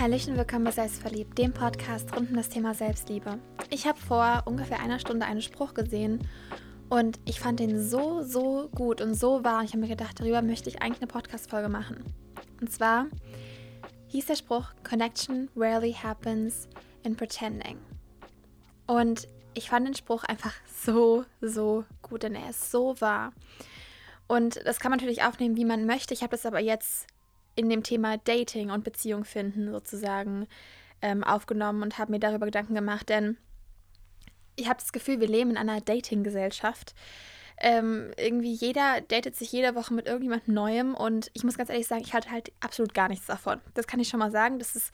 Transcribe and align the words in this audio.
Hallöchen, 0.00 0.38
willkommen 0.38 0.64
bei 0.64 0.70
Selbstverliebt, 0.70 1.36
dem 1.36 1.52
Podcast 1.52 2.16
rund 2.16 2.30
um 2.30 2.36
das 2.36 2.48
Thema 2.48 2.72
Selbstliebe. 2.72 3.38
Ich 3.68 3.86
habe 3.86 4.00
vor 4.00 4.44
ungefähr 4.46 4.80
einer 4.80 4.98
Stunde 4.98 5.26
einen 5.26 5.42
Spruch 5.42 5.74
gesehen 5.74 6.26
und 6.88 7.20
ich 7.26 7.38
fand 7.38 7.60
den 7.60 7.78
so, 7.78 8.22
so 8.22 8.70
gut 8.74 9.02
und 9.02 9.12
so 9.12 9.44
wahr. 9.44 9.62
Ich 9.62 9.72
habe 9.72 9.82
mir 9.82 9.88
gedacht, 9.88 10.18
darüber 10.18 10.40
möchte 10.40 10.70
ich 10.70 10.80
eigentlich 10.80 11.02
eine 11.02 11.12
Podcast-Folge 11.12 11.68
machen. 11.68 12.02
Und 12.62 12.72
zwar 12.72 13.08
hieß 14.06 14.24
der 14.24 14.36
Spruch: 14.36 14.72
Connection 14.88 15.50
rarely 15.54 15.92
happens 15.92 16.66
in 17.02 17.14
pretending. 17.14 17.76
Und 18.86 19.28
ich 19.52 19.68
fand 19.68 19.86
den 19.86 19.94
Spruch 19.94 20.24
einfach 20.24 20.54
so, 20.82 21.26
so 21.42 21.84
gut, 22.00 22.22
denn 22.22 22.36
er 22.36 22.48
ist 22.48 22.70
so 22.70 22.98
wahr. 23.02 23.34
Und 24.28 24.64
das 24.64 24.80
kann 24.80 24.92
man 24.92 24.98
natürlich 24.98 25.24
aufnehmen, 25.24 25.58
wie 25.58 25.66
man 25.66 25.84
möchte. 25.84 26.14
Ich 26.14 26.22
habe 26.22 26.30
das 26.30 26.46
aber 26.46 26.60
jetzt 26.60 27.06
in 27.54 27.68
dem 27.68 27.82
Thema 27.82 28.16
Dating 28.18 28.70
und 28.70 28.84
Beziehung 28.84 29.24
finden 29.24 29.70
sozusagen 29.70 30.46
ähm, 31.02 31.24
aufgenommen 31.24 31.82
und 31.82 31.98
habe 31.98 32.12
mir 32.12 32.20
darüber 32.20 32.46
Gedanken 32.46 32.74
gemacht, 32.74 33.08
denn 33.08 33.36
ich 34.56 34.68
habe 34.68 34.78
das 34.78 34.92
Gefühl, 34.92 35.20
wir 35.20 35.28
leben 35.28 35.50
in 35.50 35.56
einer 35.56 35.80
Dating-Gesellschaft. 35.80 36.94
Ähm, 37.62 38.12
irgendwie 38.16 38.52
jeder 38.52 39.00
datet 39.02 39.36
sich 39.36 39.52
jede 39.52 39.74
Woche 39.74 39.92
mit 39.92 40.06
irgendjemand 40.06 40.48
Neuem 40.48 40.94
und 40.94 41.30
ich 41.34 41.44
muss 41.44 41.58
ganz 41.58 41.68
ehrlich 41.68 41.86
sagen, 41.86 42.02
ich 42.02 42.14
halte 42.14 42.30
halt 42.30 42.52
absolut 42.60 42.94
gar 42.94 43.08
nichts 43.08 43.26
davon. 43.26 43.60
Das 43.74 43.86
kann 43.86 44.00
ich 44.00 44.08
schon 44.08 44.20
mal 44.20 44.30
sagen. 44.30 44.58
Das 44.58 44.76
ist 44.76 44.92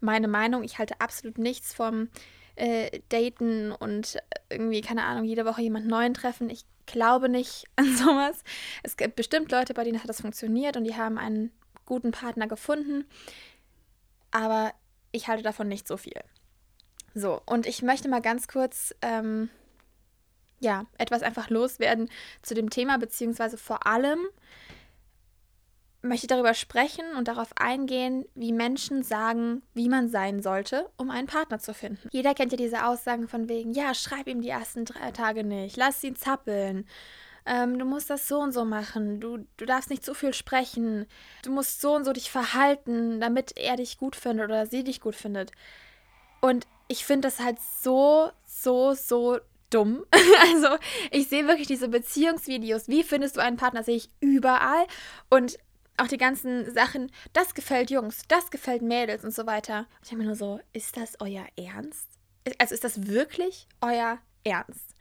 meine 0.00 0.26
Meinung. 0.26 0.64
Ich 0.64 0.78
halte 0.78 1.00
absolut 1.00 1.38
nichts 1.38 1.72
vom 1.72 2.08
äh, 2.56 3.00
Daten 3.08 3.70
und 3.70 4.18
irgendwie, 4.50 4.80
keine 4.80 5.04
Ahnung, 5.04 5.24
jede 5.24 5.44
Woche 5.44 5.62
jemand 5.62 5.86
Neuen 5.86 6.12
treffen. 6.12 6.50
Ich 6.50 6.64
glaube 6.86 7.28
nicht 7.28 7.66
an 7.76 7.96
sowas. 7.96 8.42
Es 8.82 8.96
gibt 8.96 9.14
bestimmt 9.14 9.52
Leute, 9.52 9.74
bei 9.74 9.84
denen 9.84 10.02
hat 10.02 10.08
das 10.08 10.20
funktioniert 10.20 10.76
und 10.76 10.84
die 10.84 10.96
haben 10.96 11.18
einen 11.18 11.52
guten 11.88 12.12
Partner 12.12 12.46
gefunden. 12.46 13.04
Aber 14.30 14.72
ich 15.10 15.26
halte 15.26 15.42
davon 15.42 15.66
nicht 15.68 15.88
so 15.88 15.96
viel. 15.96 16.20
So, 17.14 17.42
und 17.46 17.66
ich 17.66 17.82
möchte 17.82 18.08
mal 18.08 18.20
ganz 18.20 18.46
kurz, 18.46 18.94
ähm, 19.02 19.48
ja, 20.60 20.84
etwas 20.98 21.22
einfach 21.22 21.50
loswerden 21.50 22.08
zu 22.42 22.54
dem 22.54 22.70
Thema, 22.70 22.98
beziehungsweise 22.98 23.56
vor 23.56 23.86
allem 23.86 24.20
möchte 26.02 26.26
ich 26.26 26.28
darüber 26.28 26.54
sprechen 26.54 27.04
und 27.16 27.26
darauf 27.26 27.50
eingehen, 27.56 28.24
wie 28.34 28.52
Menschen 28.52 29.02
sagen, 29.02 29.62
wie 29.74 29.88
man 29.88 30.08
sein 30.08 30.42
sollte, 30.42 30.88
um 30.96 31.10
einen 31.10 31.26
Partner 31.26 31.58
zu 31.58 31.74
finden. 31.74 32.08
Jeder 32.12 32.34
kennt 32.34 32.52
ja 32.52 32.58
diese 32.58 32.86
Aussagen 32.86 33.26
von 33.26 33.48
wegen, 33.48 33.72
ja, 33.72 33.94
schreib 33.94 34.28
ihm 34.28 34.42
die 34.42 34.48
ersten 34.48 34.84
drei 34.84 35.10
Tage 35.10 35.42
nicht, 35.42 35.76
lass 35.76 36.04
ihn 36.04 36.14
zappeln 36.14 36.86
ähm, 37.48 37.78
du 37.78 37.84
musst 37.84 38.10
das 38.10 38.28
so 38.28 38.38
und 38.40 38.52
so 38.52 38.64
machen, 38.64 39.20
du, 39.20 39.46
du 39.56 39.64
darfst 39.64 39.90
nicht 39.90 40.04
zu 40.04 40.14
viel 40.14 40.34
sprechen, 40.34 41.06
du 41.42 41.50
musst 41.50 41.80
so 41.80 41.94
und 41.96 42.04
so 42.04 42.12
dich 42.12 42.30
verhalten, 42.30 43.20
damit 43.20 43.56
er 43.56 43.76
dich 43.76 43.96
gut 43.98 44.14
findet 44.14 44.46
oder 44.46 44.66
sie 44.66 44.84
dich 44.84 45.00
gut 45.00 45.16
findet. 45.16 45.52
Und 46.40 46.66
ich 46.88 47.04
finde 47.04 47.28
das 47.28 47.40
halt 47.40 47.58
so, 47.82 48.30
so, 48.44 48.92
so 48.94 49.38
dumm. 49.70 50.04
also 50.42 50.76
ich 51.10 51.28
sehe 51.28 51.48
wirklich 51.48 51.66
diese 51.66 51.88
Beziehungsvideos. 51.88 52.88
Wie 52.88 53.02
findest 53.02 53.36
du 53.36 53.40
einen 53.40 53.56
Partner? 53.56 53.82
Sehe 53.82 53.96
ich 53.96 54.10
überall. 54.20 54.86
Und 55.30 55.58
auch 55.96 56.06
die 56.06 56.18
ganzen 56.18 56.72
Sachen, 56.72 57.10
das 57.32 57.54
gefällt 57.54 57.90
Jungs, 57.90 58.22
das 58.28 58.50
gefällt 58.50 58.82
Mädels 58.82 59.24
und 59.24 59.34
so 59.34 59.46
weiter. 59.46 59.86
Ich 60.02 60.10
denke 60.10 60.22
mir 60.22 60.28
nur 60.28 60.36
so, 60.36 60.60
ist 60.72 60.96
das 60.96 61.16
euer 61.20 61.46
Ernst? 61.56 62.06
Also 62.58 62.74
ist 62.74 62.84
das 62.84 63.08
wirklich 63.08 63.66
euer 63.80 64.18
Ernst? 64.44 64.94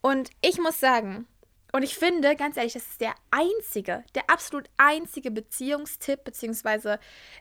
Und 0.00 0.30
ich 0.40 0.58
muss 0.58 0.80
sagen, 0.80 1.26
und 1.72 1.82
ich 1.82 1.96
finde, 1.96 2.36
ganz 2.36 2.56
ehrlich, 2.56 2.74
das 2.74 2.86
ist 2.86 3.00
der 3.00 3.14
einzige, 3.30 4.04
der 4.14 4.28
absolut 4.28 4.68
einzige 4.76 5.30
Beziehungstipp, 5.30 6.22
beziehungsweise 6.22 7.00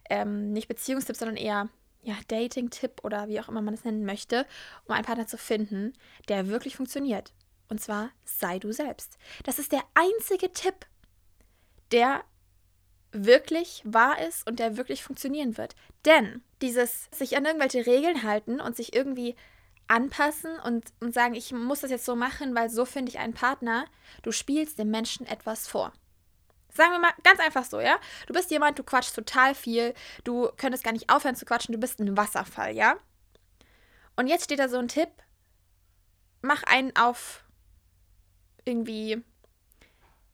ähm, 0.10 0.54
nicht 0.54 0.70
Beziehungstipp, 0.70 1.18
sondern 1.18 1.38
eher 1.38 1.70
ja, 2.04 2.16
Dating-Tipp 2.30 3.02
oder 3.04 3.28
wie 3.28 3.40
auch 3.40 3.50
immer 3.50 3.62
man 3.62 3.74
es 3.74 3.84
nennen 3.84 4.06
möchte, 4.06 4.46
um 4.86 4.96
einen 4.96 5.06
Partner 5.06 5.28
zu 5.28 5.38
finden, 5.38 5.94
der 6.30 6.48
wirklich 6.48 6.76
funktioniert. 6.76 7.34
Und 7.68 7.80
zwar 7.80 8.10
sei 8.24 8.58
du 8.58 8.72
selbst. 8.72 9.18
Das 9.44 9.60
ist 9.60 9.72
der 9.72 9.84
einzige 9.94 10.52
Tipp, 10.52 10.86
der 11.92 12.24
wirklich 13.12 13.82
wahr 13.86 14.20
ist 14.26 14.48
und 14.48 14.60
der 14.60 14.78
wirklich 14.78 15.04
funktionieren 15.04 15.58
wird. 15.58 15.76
Denn 16.06 16.42
dieses 16.62 17.10
sich 17.12 17.36
an 17.36 17.46
irgendwelche 17.46 17.86
Regeln 17.86 18.24
halten 18.24 18.62
und 18.62 18.76
sich 18.76 18.96
irgendwie 18.96 19.36
anpassen 19.92 20.58
und, 20.62 20.94
und 21.02 21.14
sagen, 21.14 21.36
ich 21.36 21.52
muss 21.52 21.82
das 21.82 21.92
jetzt 21.92 22.06
so 22.06 22.16
machen, 22.16 22.56
weil 22.56 22.70
so 22.70 22.86
finde 22.86 23.10
ich 23.10 23.20
einen 23.20 23.34
Partner. 23.34 23.86
Du 24.24 24.32
spielst 24.32 24.80
dem 24.80 24.90
Menschen 24.90 25.28
etwas 25.28 25.68
vor. 25.68 25.92
Sagen 26.74 26.94
wir 26.94 27.00
mal 27.00 27.12
ganz 27.24 27.42
einfach 27.42 27.66
so, 27.66 27.82
ja? 27.82 28.00
Du 28.26 28.34
bist 28.34 28.50
jemand, 28.52 28.80
du 28.80 28.84
quatschst 28.84 29.14
total 29.14 29.54
viel, 29.54 29.94
du 30.24 30.50
könntest 30.56 30.86
gar 30.86 30.94
nicht 30.94 31.10
aufhören 31.10 31.36
zu 31.36 31.46
quatschen, 31.46 31.74
du 31.74 31.80
bist 31.80 32.00
ein 32.00 32.16
Wasserfall, 32.16 32.74
ja? 32.74 32.96
Und 34.16 34.28
jetzt 34.28 34.46
steht 34.46 34.60
da 34.60 34.70
so 34.70 34.78
ein 34.78 34.88
Tipp, 34.88 35.10
mach 36.42 36.64
einen 36.64 36.96
auf 36.96 37.44
irgendwie, 38.64 39.22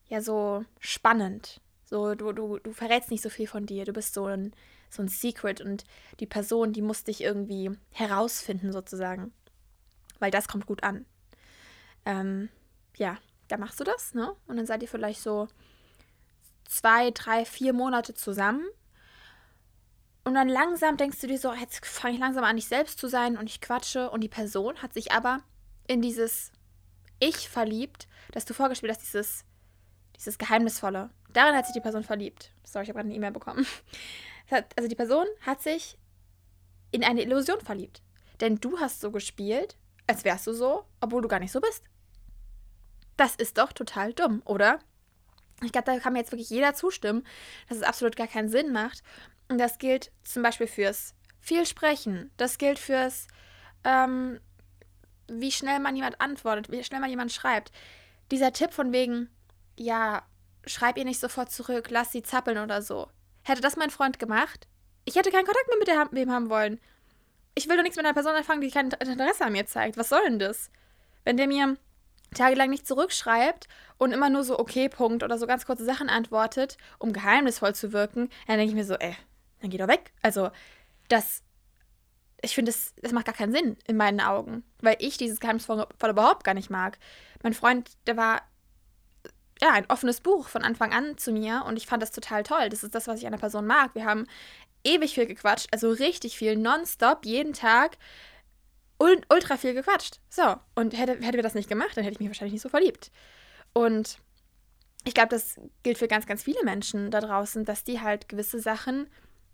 ja, 0.06 0.20
so 0.22 0.64
spannend. 0.78 1.60
So, 1.84 2.14
du, 2.14 2.32
du, 2.32 2.58
du 2.58 2.72
verrätst 2.72 3.10
nicht 3.10 3.24
so 3.24 3.30
viel 3.30 3.48
von 3.48 3.66
dir, 3.66 3.84
du 3.84 3.92
bist 3.92 4.14
so 4.14 4.26
ein, 4.26 4.52
so 4.88 5.02
ein 5.02 5.08
Secret 5.08 5.60
und 5.60 5.84
die 6.20 6.26
Person, 6.26 6.72
die 6.72 6.82
muss 6.82 7.02
dich 7.02 7.22
irgendwie 7.22 7.72
herausfinden, 7.90 8.72
sozusagen 8.72 9.32
weil 10.18 10.30
das 10.30 10.48
kommt 10.48 10.66
gut 10.66 10.82
an. 10.82 11.06
Ähm, 12.04 12.48
ja, 12.96 13.18
da 13.48 13.56
machst 13.56 13.80
du 13.80 13.84
das, 13.84 14.14
ne? 14.14 14.34
Und 14.46 14.56
dann 14.56 14.66
seid 14.66 14.82
ihr 14.82 14.88
vielleicht 14.88 15.20
so 15.20 15.48
zwei, 16.68 17.10
drei, 17.10 17.44
vier 17.44 17.72
Monate 17.72 18.14
zusammen. 18.14 18.64
Und 20.24 20.34
dann 20.34 20.48
langsam 20.48 20.96
denkst 20.96 21.20
du 21.20 21.26
dir 21.26 21.38
so, 21.38 21.52
jetzt 21.54 21.84
fange 21.86 22.14
ich 22.14 22.20
langsam 22.20 22.44
an, 22.44 22.56
nicht 22.56 22.68
selbst 22.68 22.98
zu 22.98 23.08
sein 23.08 23.38
und 23.38 23.48
ich 23.48 23.60
quatsche. 23.60 24.10
Und 24.10 24.20
die 24.20 24.28
Person 24.28 24.76
hat 24.82 24.92
sich 24.92 25.12
aber 25.12 25.40
in 25.86 26.02
dieses 26.02 26.52
Ich 27.18 27.48
verliebt, 27.48 28.06
das 28.32 28.44
du 28.44 28.52
vorgespielt 28.52 28.92
hast, 28.92 29.00
dieses, 29.00 29.44
dieses 30.16 30.36
Geheimnisvolle. 30.36 31.10
Darin 31.32 31.56
hat 31.56 31.66
sich 31.66 31.74
die 31.74 31.80
Person 31.80 32.04
verliebt. 32.04 32.52
Sorry, 32.64 32.84
ich 32.84 32.88
habe 32.90 32.98
gerade 32.98 33.08
eine 33.08 33.16
E-Mail 33.16 33.32
bekommen. 33.32 33.66
Also 34.76 34.88
die 34.88 34.94
Person 34.94 35.26
hat 35.42 35.60
sich 35.60 35.98
in 36.90 37.04
eine 37.04 37.20
Illusion 37.20 37.60
verliebt. 37.60 38.00
Denn 38.40 38.56
du 38.56 38.78
hast 38.78 39.00
so 39.00 39.10
gespielt, 39.10 39.76
als 40.08 40.24
wärst 40.24 40.46
du 40.46 40.52
so, 40.52 40.84
obwohl 41.00 41.22
du 41.22 41.28
gar 41.28 41.38
nicht 41.38 41.52
so 41.52 41.60
bist. 41.60 41.84
Das 43.16 43.36
ist 43.36 43.58
doch 43.58 43.72
total 43.72 44.12
dumm, 44.12 44.42
oder? 44.44 44.80
Ich 45.62 45.72
glaube, 45.72 45.86
da 45.86 45.98
kann 45.98 46.12
mir 46.12 46.20
jetzt 46.20 46.32
wirklich 46.32 46.50
jeder 46.50 46.74
zustimmen, 46.74 47.26
dass 47.68 47.78
es 47.78 47.84
absolut 47.84 48.16
gar 48.16 48.26
keinen 48.26 48.48
Sinn 48.48 48.72
macht. 48.72 49.02
Und 49.48 49.58
das 49.58 49.78
gilt 49.78 50.12
zum 50.22 50.42
Beispiel 50.42 50.66
fürs 50.66 51.14
viel 51.40 51.66
Sprechen. 51.66 52.30
Das 52.36 52.58
gilt 52.58 52.78
fürs, 52.78 53.26
ähm, 53.84 54.40
wie 55.28 55.52
schnell 55.52 55.80
man 55.80 55.96
jemand 55.96 56.20
antwortet, 56.20 56.70
wie 56.70 56.82
schnell 56.84 57.00
man 57.00 57.10
jemand 57.10 57.32
schreibt. 57.32 57.72
Dieser 58.30 58.52
Tipp 58.52 58.72
von 58.72 58.92
wegen, 58.92 59.28
ja, 59.76 60.22
schreib 60.64 60.96
ihr 60.96 61.04
nicht 61.04 61.20
sofort 61.20 61.50
zurück, 61.50 61.90
lass 61.90 62.12
sie 62.12 62.22
zappeln 62.22 62.58
oder 62.58 62.82
so. 62.82 63.08
Hätte 63.42 63.60
das 63.60 63.76
mein 63.76 63.90
Freund 63.90 64.18
gemacht, 64.18 64.68
ich 65.04 65.16
hätte 65.16 65.30
keinen 65.30 65.46
Kontakt 65.46 65.68
mehr 65.68 65.78
mit 65.78 66.18
dem 66.18 66.30
haben 66.30 66.50
wollen 66.50 66.78
ich 67.58 67.68
will 67.68 67.76
doch 67.76 67.82
nichts 67.82 67.96
mit 67.96 68.06
einer 68.06 68.14
Person 68.14 68.34
anfangen, 68.34 68.60
die 68.60 68.70
kein 68.70 68.90
Interesse 68.90 69.44
an 69.44 69.52
mir 69.52 69.66
zeigt. 69.66 69.96
Was 69.96 70.08
soll 70.08 70.22
denn 70.24 70.38
das? 70.38 70.70
Wenn 71.24 71.36
der 71.36 71.48
mir 71.48 71.76
tagelang 72.34 72.70
nicht 72.70 72.86
zurückschreibt 72.86 73.68
und 73.98 74.12
immer 74.12 74.30
nur 74.30 74.44
so 74.44 74.58
okay 74.58 74.88
Punkt 74.88 75.22
oder 75.22 75.38
so 75.38 75.46
ganz 75.46 75.66
kurze 75.66 75.84
Sachen 75.84 76.08
antwortet, 76.08 76.76
um 76.98 77.12
geheimnisvoll 77.12 77.74
zu 77.74 77.92
wirken, 77.92 78.30
dann 78.46 78.58
denke 78.58 78.70
ich 78.70 78.76
mir 78.76 78.84
so, 78.84 78.94
ey, 78.94 79.16
dann 79.60 79.70
geh 79.70 79.78
doch 79.78 79.88
weg. 79.88 80.12
Also, 80.22 80.50
das 81.08 81.42
ich 82.40 82.54
finde, 82.54 82.70
das, 82.70 82.94
das 83.02 83.12
macht 83.12 83.26
gar 83.26 83.34
keinen 83.34 83.52
Sinn 83.52 83.76
in 83.86 83.96
meinen 83.96 84.20
Augen, 84.20 84.62
weil 84.80 84.96
ich 85.00 85.16
dieses 85.16 85.40
Geheimnisvoll 85.40 85.86
überhaupt 86.08 86.44
gar 86.44 86.54
nicht 86.54 86.70
mag. 86.70 86.98
Mein 87.42 87.54
Freund, 87.54 87.90
der 88.06 88.16
war 88.16 88.42
ja 89.60 89.72
ein 89.72 89.86
offenes 89.88 90.20
Buch 90.20 90.46
von 90.46 90.62
Anfang 90.62 90.92
an 90.92 91.18
zu 91.18 91.32
mir 91.32 91.64
und 91.66 91.76
ich 91.76 91.86
fand 91.86 92.00
das 92.00 92.12
total 92.12 92.44
toll. 92.44 92.68
Das 92.68 92.84
ist 92.84 92.94
das, 92.94 93.08
was 93.08 93.18
ich 93.18 93.26
an 93.26 93.32
der 93.32 93.40
Person 93.40 93.66
mag. 93.66 93.94
Wir 93.94 94.04
haben 94.04 94.28
ewig 94.88 95.14
viel 95.14 95.26
gequatscht, 95.26 95.68
also 95.72 95.90
richtig 95.90 96.36
viel, 96.36 96.56
nonstop, 96.56 97.24
jeden 97.24 97.52
Tag 97.52 97.98
und 98.96 99.26
ultra 99.32 99.56
viel 99.56 99.74
gequatscht. 99.74 100.18
So, 100.28 100.56
und 100.74 100.96
hätte, 100.96 101.18
hätte 101.24 101.38
wir 101.38 101.42
das 101.42 101.54
nicht 101.54 101.68
gemacht, 101.68 101.96
dann 101.96 102.04
hätte 102.04 102.14
ich 102.14 102.20
mich 102.20 102.28
wahrscheinlich 102.28 102.54
nicht 102.54 102.62
so 102.62 102.68
verliebt. 102.68 103.10
Und 103.72 104.18
ich 105.04 105.14
glaube, 105.14 105.28
das 105.28 105.60
gilt 105.82 105.98
für 105.98 106.08
ganz, 106.08 106.26
ganz 106.26 106.42
viele 106.42 106.62
Menschen 106.64 107.10
da 107.10 107.20
draußen, 107.20 107.64
dass 107.64 107.84
die 107.84 108.00
halt 108.00 108.28
gewisse 108.28 108.60
Sachen 108.60 109.08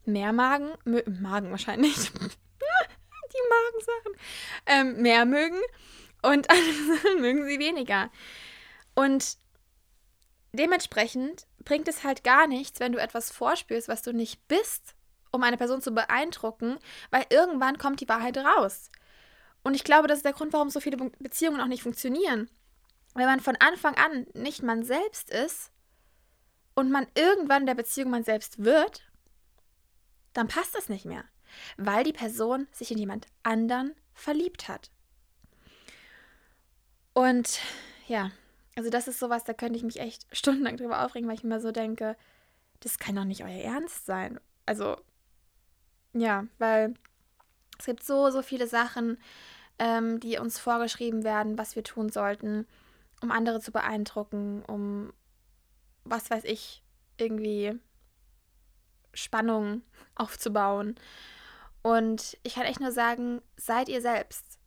mehr 0.04 0.32
magen, 0.32 0.70
magen 0.84 1.50
wahrscheinlich, 1.50 1.94
die 2.14 3.38
Magensachen, 3.50 4.16
ähm, 4.66 5.02
mehr 5.02 5.24
mögen 5.24 5.60
und 6.22 6.48
andere 6.50 6.96
Sachen 6.96 7.20
mögen 7.20 7.46
sie 7.46 7.58
weniger. 7.58 8.10
Und 8.94 9.36
dementsprechend 10.52 11.46
bringt 11.64 11.88
es 11.88 12.04
halt 12.04 12.24
gar 12.24 12.46
nichts, 12.46 12.80
wenn 12.80 12.92
du 12.92 13.00
etwas 13.00 13.30
vorspürst, 13.30 13.88
was 13.88 14.02
du 14.02 14.12
nicht 14.12 14.46
bist 14.48 14.93
um 15.34 15.42
eine 15.42 15.56
Person 15.56 15.82
zu 15.82 15.92
beeindrucken, 15.92 16.78
weil 17.10 17.26
irgendwann 17.30 17.76
kommt 17.76 18.00
die 18.00 18.08
Wahrheit 18.08 18.38
raus. 18.38 18.90
Und 19.62 19.74
ich 19.74 19.84
glaube, 19.84 20.08
das 20.08 20.18
ist 20.18 20.24
der 20.24 20.32
Grund, 20.32 20.52
warum 20.52 20.70
so 20.70 20.80
viele 20.80 20.96
Beziehungen 21.18 21.60
auch 21.60 21.66
nicht 21.66 21.82
funktionieren. 21.82 22.48
Wenn 23.14 23.26
man 23.26 23.40
von 23.40 23.56
Anfang 23.56 23.94
an 23.96 24.26
nicht 24.34 24.62
man 24.62 24.84
selbst 24.84 25.30
ist 25.30 25.72
und 26.74 26.90
man 26.90 27.06
irgendwann 27.14 27.66
der 27.66 27.74
Beziehung 27.74 28.10
man 28.10 28.24
selbst 28.24 28.62
wird, 28.62 29.02
dann 30.32 30.48
passt 30.48 30.74
das 30.74 30.88
nicht 30.88 31.04
mehr, 31.04 31.24
weil 31.76 32.04
die 32.04 32.12
Person 32.12 32.68
sich 32.72 32.90
in 32.90 32.98
jemand 32.98 33.26
anderen 33.42 33.94
verliebt 34.12 34.68
hat. 34.68 34.90
Und 37.12 37.60
ja, 38.06 38.30
also 38.76 38.90
das 38.90 39.08
ist 39.08 39.20
sowas, 39.20 39.44
da 39.44 39.52
könnte 39.52 39.76
ich 39.76 39.84
mich 39.84 40.00
echt 40.00 40.26
stundenlang 40.36 40.76
drüber 40.76 41.04
aufregen, 41.04 41.28
weil 41.28 41.36
ich 41.36 41.44
mir 41.44 41.60
so 41.60 41.72
denke, 41.72 42.16
das 42.80 42.98
kann 42.98 43.16
doch 43.16 43.24
nicht 43.24 43.44
euer 43.44 43.62
Ernst 43.62 44.06
sein. 44.06 44.38
Also 44.66 44.96
ja, 46.14 46.46
weil 46.58 46.94
es 47.78 47.86
gibt 47.86 48.04
so, 48.04 48.30
so 48.30 48.42
viele 48.42 48.66
Sachen, 48.66 49.18
ähm, 49.78 50.20
die 50.20 50.38
uns 50.38 50.58
vorgeschrieben 50.58 51.24
werden, 51.24 51.58
was 51.58 51.76
wir 51.76 51.82
tun 51.82 52.10
sollten, 52.10 52.66
um 53.20 53.30
andere 53.30 53.60
zu 53.60 53.72
beeindrucken, 53.72 54.62
um, 54.66 55.12
was 56.04 56.30
weiß 56.30 56.44
ich, 56.44 56.82
irgendwie 57.18 57.78
Spannung 59.12 59.82
aufzubauen. 60.14 60.94
Und 61.82 62.38
ich 62.42 62.54
kann 62.54 62.64
echt 62.64 62.80
nur 62.80 62.92
sagen, 62.92 63.42
seid 63.56 63.88
ihr 63.88 64.00
selbst. 64.00 64.58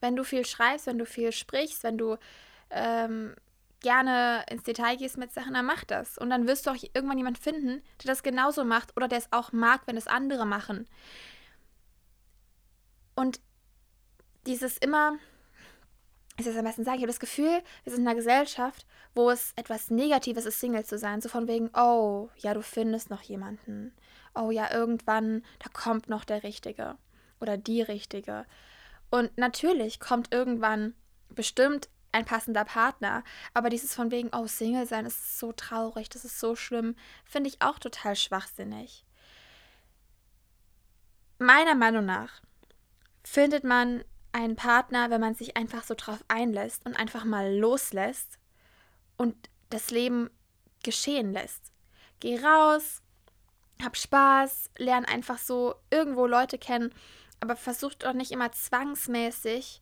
Wenn 0.00 0.16
du 0.16 0.24
viel 0.24 0.44
schreibst, 0.44 0.86
wenn 0.86 0.98
du 0.98 1.06
viel 1.06 1.30
sprichst, 1.30 1.84
wenn 1.84 1.96
du 1.96 2.16
ähm, 2.70 3.36
gerne 3.82 4.44
ins 4.50 4.62
Detail 4.62 4.96
gehst 4.96 5.18
mit 5.18 5.32
Sachen, 5.32 5.54
dann 5.54 5.66
mach 5.66 5.84
das. 5.84 6.16
Und 6.18 6.30
dann 6.30 6.46
wirst 6.46 6.66
du 6.66 6.70
auch 6.70 6.76
irgendwann 6.94 7.18
jemanden 7.18 7.40
finden, 7.40 7.82
der 8.02 8.06
das 8.06 8.22
genauso 8.22 8.64
macht 8.64 8.96
oder 8.96 9.08
der 9.08 9.18
es 9.18 9.32
auch 9.32 9.52
mag, 9.52 9.82
wenn 9.86 9.96
es 9.96 10.06
andere 10.06 10.46
machen. 10.46 10.88
Und 13.14 13.40
dieses 14.46 14.78
immer, 14.78 15.18
ich 16.38 16.46
das 16.46 16.56
am 16.56 16.64
besten 16.64 16.84
sagen, 16.84 16.96
ich 16.96 17.02
habe 17.02 17.12
das 17.12 17.20
Gefühl, 17.20 17.62
wir 17.84 17.92
sind 17.92 18.02
in 18.02 18.08
einer 18.08 18.16
Gesellschaft, 18.16 18.86
wo 19.14 19.30
es 19.30 19.52
etwas 19.56 19.90
Negatives 19.90 20.46
ist, 20.46 20.60
Single 20.60 20.84
zu 20.84 20.98
sein. 20.98 21.20
So 21.20 21.28
von 21.28 21.46
wegen, 21.46 21.70
oh, 21.74 22.30
ja, 22.38 22.54
du 22.54 22.62
findest 22.62 23.10
noch 23.10 23.22
jemanden. 23.22 23.92
Oh 24.34 24.50
ja, 24.50 24.72
irgendwann, 24.72 25.44
da 25.58 25.68
kommt 25.72 26.08
noch 26.08 26.24
der 26.24 26.42
Richtige 26.42 26.96
oder 27.40 27.58
die 27.58 27.82
Richtige. 27.82 28.46
Und 29.10 29.36
natürlich 29.36 30.00
kommt 30.00 30.32
irgendwann 30.32 30.94
bestimmt 31.28 31.90
ein 32.12 32.24
passender 32.24 32.64
Partner. 32.64 33.24
Aber 33.54 33.70
dieses 33.70 33.94
von 33.94 34.10
wegen, 34.10 34.30
oh, 34.32 34.46
Single 34.46 34.86
sein 34.86 35.06
ist 35.06 35.38
so 35.38 35.52
traurig, 35.52 36.08
das 36.08 36.24
ist 36.24 36.38
so 36.38 36.54
schlimm, 36.54 36.94
finde 37.24 37.48
ich 37.48 37.62
auch 37.62 37.78
total 37.78 38.16
schwachsinnig. 38.16 39.04
Meiner 41.38 41.74
Meinung 41.74 42.04
nach 42.04 42.40
findet 43.24 43.64
man 43.64 44.04
einen 44.32 44.56
Partner, 44.56 45.10
wenn 45.10 45.20
man 45.20 45.34
sich 45.34 45.56
einfach 45.56 45.84
so 45.84 45.94
drauf 45.96 46.24
einlässt 46.28 46.86
und 46.86 46.98
einfach 46.98 47.24
mal 47.24 47.54
loslässt 47.54 48.38
und 49.16 49.34
das 49.70 49.90
Leben 49.90 50.30
geschehen 50.82 51.32
lässt. 51.32 51.72
Geh 52.20 52.38
raus, 52.38 53.02
hab 53.82 53.96
Spaß, 53.96 54.70
lern 54.78 55.04
einfach 55.04 55.38
so 55.38 55.74
irgendwo 55.90 56.26
Leute 56.26 56.58
kennen, 56.58 56.94
aber 57.40 57.56
versuch 57.56 57.94
doch 57.94 58.12
nicht 58.12 58.30
immer 58.30 58.52
zwangsmäßig 58.52 59.81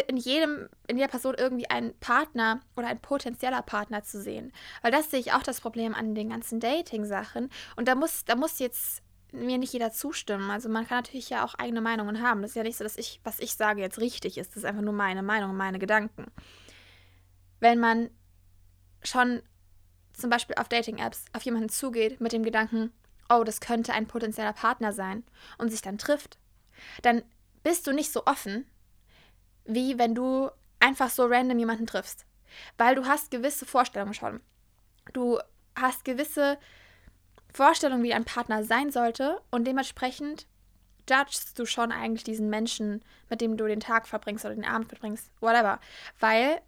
in 0.00 0.16
jedem, 0.16 0.68
in 0.86 0.96
jeder 0.96 1.08
Person 1.08 1.34
irgendwie 1.36 1.68
einen 1.70 1.98
Partner 1.98 2.60
oder 2.76 2.88
ein 2.88 3.00
potenzieller 3.00 3.62
Partner 3.62 4.02
zu 4.02 4.20
sehen. 4.20 4.52
Weil 4.82 4.92
das 4.92 5.10
sehe 5.10 5.20
ich 5.20 5.32
auch 5.32 5.42
das 5.42 5.60
Problem 5.60 5.94
an 5.94 6.14
den 6.14 6.30
ganzen 6.30 6.60
Dating-Sachen. 6.60 7.50
Und 7.76 7.88
da 7.88 7.94
muss, 7.94 8.24
da 8.24 8.36
muss 8.36 8.58
jetzt 8.58 9.02
mir 9.32 9.58
nicht 9.58 9.72
jeder 9.72 9.92
zustimmen. 9.92 10.50
Also 10.50 10.68
man 10.68 10.86
kann 10.86 10.98
natürlich 10.98 11.30
ja 11.30 11.44
auch 11.44 11.54
eigene 11.54 11.80
Meinungen 11.80 12.22
haben. 12.22 12.42
Das 12.42 12.52
ist 12.52 12.56
ja 12.56 12.62
nicht 12.62 12.76
so, 12.76 12.84
dass 12.84 12.96
ich, 12.96 13.20
was 13.24 13.40
ich 13.40 13.54
sage, 13.54 13.80
jetzt 13.80 14.00
richtig 14.00 14.38
ist. 14.38 14.50
Das 14.50 14.58
ist 14.58 14.64
einfach 14.64 14.82
nur 14.82 14.94
meine 14.94 15.22
Meinung, 15.22 15.56
meine 15.56 15.78
Gedanken. 15.78 16.26
Wenn 17.60 17.78
man 17.78 18.10
schon 19.02 19.42
zum 20.12 20.30
Beispiel 20.30 20.56
auf 20.56 20.68
Dating-Apps 20.68 21.26
auf 21.32 21.42
jemanden 21.42 21.68
zugeht 21.68 22.20
mit 22.20 22.32
dem 22.32 22.42
Gedanken, 22.42 22.92
oh, 23.28 23.44
das 23.44 23.60
könnte 23.60 23.92
ein 23.92 24.06
potenzieller 24.06 24.52
Partner 24.52 24.92
sein 24.92 25.24
und 25.58 25.70
sich 25.70 25.82
dann 25.82 25.98
trifft, 25.98 26.38
dann 27.02 27.22
bist 27.62 27.86
du 27.86 27.92
nicht 27.92 28.12
so 28.12 28.24
offen 28.26 28.66
wie 29.66 29.98
wenn 29.98 30.14
du 30.14 30.50
einfach 30.80 31.10
so 31.10 31.26
random 31.26 31.58
jemanden 31.58 31.86
triffst. 31.86 32.24
Weil 32.78 32.94
du 32.94 33.06
hast 33.06 33.30
gewisse 33.30 33.66
Vorstellungen 33.66 34.14
schon. 34.14 34.40
Du 35.12 35.38
hast 35.74 36.04
gewisse 36.04 36.58
Vorstellungen, 37.52 38.02
wie 38.02 38.14
ein 38.14 38.24
Partner 38.24 38.64
sein 38.64 38.90
sollte 38.90 39.40
und 39.50 39.66
dementsprechend 39.66 40.46
judgst 41.08 41.58
du 41.58 41.66
schon 41.66 41.92
eigentlich 41.92 42.24
diesen 42.24 42.50
Menschen, 42.50 43.02
mit 43.30 43.40
dem 43.40 43.56
du 43.56 43.66
den 43.66 43.80
Tag 43.80 44.08
verbringst 44.08 44.44
oder 44.44 44.54
den 44.54 44.64
Abend 44.64 44.88
verbringst, 44.88 45.30
whatever. 45.40 45.80
Weil 46.18 46.60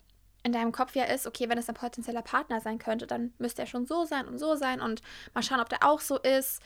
in 0.45 0.53
deinem 0.53 0.73
Kopf 0.73 0.95
ja 0.95 1.05
ist, 1.05 1.27
okay, 1.27 1.49
wenn 1.49 1.59
es 1.59 1.69
ein 1.69 1.75
potenzieller 1.75 2.23
Partner 2.23 2.61
sein 2.61 2.79
könnte, 2.79 3.07
dann 3.07 3.35
müsste 3.39 3.63
er 3.63 3.67
schon 3.67 3.87
so 3.87 4.05
sein 4.05 4.27
und 4.29 4.39
so 4.39 4.55
sein 4.55 4.81
und 4.81 5.03
mal 5.35 5.43
schauen, 5.43 5.61
ob 5.61 5.69
der 5.69 5.85
auch 5.85 6.01
so 6.01 6.19
ist 6.19 6.63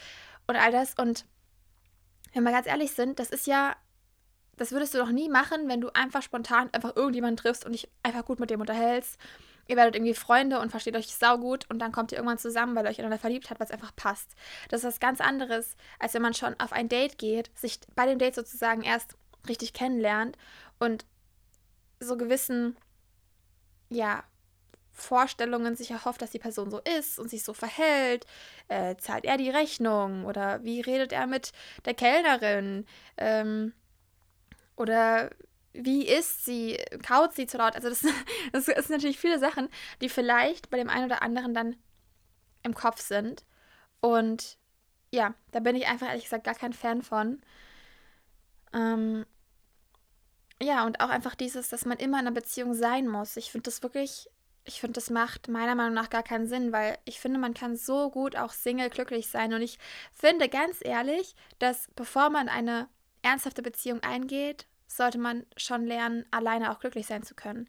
und 0.47 0.57
all 0.57 0.71
das. 0.71 0.95
Und 0.95 1.25
wenn 2.33 2.45
wir 2.45 2.53
ganz 2.53 2.67
ehrlich 2.67 2.93
sind, 2.93 3.19
das 3.19 3.31
ist 3.31 3.47
ja 3.47 3.75
das 4.57 4.73
würdest 4.73 4.95
du 4.95 4.99
doch 4.99 5.11
nie 5.11 5.29
machen, 5.29 5.69
wenn 5.69 5.81
du 5.81 5.91
einfach 5.95 6.23
spontan 6.23 6.69
einfach 6.73 6.95
irgendjemanden 6.97 7.37
triffst 7.37 7.65
und 7.65 7.73
dich 7.73 7.89
einfach 8.03 8.25
gut 8.25 8.41
mit 8.41 8.51
dem 8.51 8.61
unterhältst. 8.61 9.19
Ihr 9.69 9.77
werdet 9.77 9.95
irgendwie 9.95 10.15
Freunde 10.15 10.59
und 10.61 10.71
versteht 10.71 10.97
euch 10.97 11.15
saugut 11.15 11.71
und 11.71 11.79
dann 11.79 11.93
kommt 11.93 12.13
ihr 12.13 12.19
irgendwann 12.19 12.39
zusammen, 12.39 12.75
weil 12.75 12.85
ihr 12.85 12.91
euch 12.91 12.99
ineinander 12.99 13.21
verliebt 13.21 13.49
habt, 13.49 13.61
was 13.61 13.71
einfach 13.71 13.95
passt. 13.95 14.35
Das 14.69 14.81
ist 14.81 14.87
was 14.87 15.01
ganz 15.01 15.21
anderes, 15.21 15.77
als 15.99 16.15
wenn 16.15 16.23
man 16.23 16.35
schon 16.35 16.59
auf 16.59 16.73
ein 16.73 16.89
Date 16.89 17.17
geht, 17.19 17.51
sich 17.57 17.81
bei 17.95 18.07
dem 18.07 18.19
Date 18.19 18.35
sozusagen 18.35 18.83
erst 18.83 19.17
richtig 19.49 19.73
kennenlernt 19.73 20.37
und 20.79 21.07
so 22.01 22.17
gewissen, 22.17 22.77
ja, 23.89 24.25
Vorstellungen 24.93 25.75
sich 25.75 25.91
erhofft, 25.91 26.21
dass 26.21 26.31
die 26.31 26.39
Person 26.39 26.71
so 26.71 26.81
ist 26.99 27.19
und 27.19 27.31
sich 27.31 27.43
so 27.43 27.55
verhält. 27.55 28.27
Äh, 28.69 28.97
zahlt 28.97 29.25
er 29.25 29.39
die 29.39 29.51
Rechnung 29.51 30.27
oder 30.27 30.63
wie 30.65 30.81
redet 30.81 31.13
er 31.13 31.27
mit 31.27 31.53
der 31.87 31.95
Kellnerin? 31.95 32.87
Ähm, 33.17 33.73
oder 34.77 35.31
wie 35.73 36.07
ist 36.07 36.45
sie? 36.45 36.79
Kaut 37.07 37.33
sie 37.35 37.47
zu 37.47 37.59
laut? 37.59 37.75
Also 37.75 37.89
das, 37.89 38.03
das 38.53 38.69
ist 38.69 38.91
natürlich 38.91 39.19
viele 39.19 39.39
Sachen, 39.39 39.69
die 40.01 40.09
vielleicht 40.09 40.71
bei 40.71 40.77
dem 40.77 40.91
einen 40.91 41.07
oder 41.07 41.23
anderen 41.23 41.55
dann 41.55 41.77
im 42.63 42.75
Kopf 42.75 43.01
sind. 43.01 43.45
Und 44.01 44.59
ja, 45.11 45.35
da 45.51 45.61
bin 45.61 45.77
ich 45.77 45.87
einfach 45.87 46.09
ehrlich 46.09 46.25
gesagt 46.25 46.45
gar 46.45 46.55
kein 46.55 46.73
Fan 46.73 47.03
von. 47.03 47.41
Ähm, 48.73 49.27
ja, 50.61 50.85
und 50.87 51.01
auch 51.01 51.09
einfach 51.09 51.35
dieses, 51.35 51.69
dass 51.69 51.85
man 51.85 51.99
immer 51.99 52.21
in 52.21 52.27
einer 52.27 52.35
Beziehung 52.35 52.75
sein 52.75 53.09
muss. 53.09 53.37
Ich 53.37 53.51
finde 53.51 53.65
das 53.65 53.83
wirklich, 53.83 54.29
ich 54.65 54.81
finde, 54.81 54.95
das 54.95 55.11
macht 55.11 55.49
meiner 55.49 55.75
Meinung 55.75 55.95
nach 55.95 56.11
gar 56.11 56.23
keinen 56.23 56.47
Sinn, 56.47 56.73
weil 56.73 56.99
ich 57.05 57.21
finde, 57.21 57.39
man 57.39 57.55
kann 57.55 57.77
so 57.77 58.11
gut 58.11 58.37
auch 58.37 58.53
Single 58.53 58.91
glücklich 58.91 59.29
sein. 59.29 59.53
Und 59.55 59.63
ich 59.63 59.79
finde 60.13 60.49
ganz 60.49 60.79
ehrlich, 60.81 61.35
dass 61.59 61.89
bevor 61.97 62.31
man 62.31 62.49
eine 62.49 62.89
ernsthafte 63.23 63.63
Beziehung 63.63 64.03
eingeht, 64.03 64.67
sollte 64.87 65.19
man 65.19 65.47
schon 65.57 65.87
lernen, 65.87 66.27
alleine 66.31 66.71
auch 66.71 66.81
glücklich 66.81 67.07
sein 67.07 67.23
zu 67.23 67.35
können. 67.35 67.69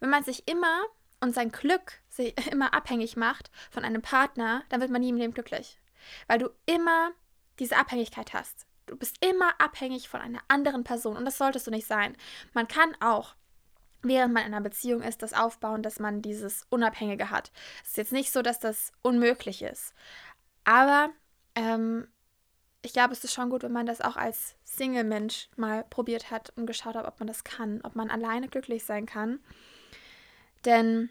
Wenn 0.00 0.10
man 0.10 0.24
sich 0.24 0.48
immer 0.48 0.82
und 1.20 1.34
sein 1.34 1.52
Glück 1.52 2.00
sich 2.08 2.34
immer 2.52 2.74
abhängig 2.74 3.16
macht 3.16 3.50
von 3.70 3.84
einem 3.84 4.02
Partner, 4.02 4.64
dann 4.68 4.80
wird 4.80 4.90
man 4.90 5.00
nie 5.00 5.10
im 5.10 5.16
Leben 5.16 5.34
glücklich. 5.34 5.78
Weil 6.26 6.38
du 6.38 6.50
immer 6.66 7.12
diese 7.58 7.76
Abhängigkeit 7.76 8.34
hast. 8.34 8.66
Du 8.86 8.96
bist 8.96 9.24
immer 9.24 9.58
abhängig 9.58 10.08
von 10.08 10.20
einer 10.20 10.40
anderen 10.48 10.84
Person 10.84 11.16
und 11.16 11.24
das 11.24 11.38
solltest 11.38 11.66
du 11.66 11.70
nicht 11.70 11.86
sein. 11.86 12.16
Man 12.52 12.68
kann 12.68 12.94
auch 13.00 13.34
während 14.04 14.34
man 14.34 14.44
in 14.44 14.54
einer 14.54 14.62
Beziehung 14.62 15.02
ist, 15.02 15.22
das 15.22 15.32
aufbauen, 15.32 15.82
dass 15.82 15.98
man 15.98 16.22
dieses 16.22 16.66
Unabhängige 16.70 17.30
hat. 17.30 17.50
Es 17.82 17.90
ist 17.90 17.96
jetzt 17.96 18.12
nicht 18.12 18.32
so, 18.32 18.42
dass 18.42 18.60
das 18.60 18.92
unmöglich 19.02 19.62
ist. 19.62 19.94
Aber 20.64 21.10
ähm, 21.54 22.08
ich 22.84 22.92
glaube, 22.92 23.12
es 23.12 23.24
ist 23.24 23.32
schon 23.32 23.48
gut, 23.48 23.62
wenn 23.62 23.72
man 23.72 23.86
das 23.86 24.02
auch 24.02 24.16
als 24.16 24.56
Single-Mensch 24.64 25.48
mal 25.56 25.84
probiert 25.84 26.30
hat 26.30 26.52
und 26.56 26.66
geschaut 26.66 26.96
hat, 26.96 27.06
ob 27.06 27.18
man 27.18 27.26
das 27.26 27.42
kann, 27.42 27.80
ob 27.82 27.96
man 27.96 28.10
alleine 28.10 28.46
glücklich 28.48 28.84
sein 28.84 29.06
kann. 29.06 29.40
Denn 30.66 31.08